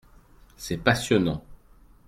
[0.57, 1.43] C'est passionnant.